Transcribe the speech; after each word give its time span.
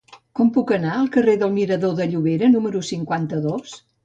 Com 0.37 0.47
puc 0.53 0.71
anar 0.77 0.93
al 1.01 1.09
carrer 1.17 1.35
del 1.43 1.53
Mirador 1.59 1.93
de 2.01 2.09
Llobera 2.15 2.51
número 2.57 2.83
cinquanta-dos? 2.89 3.79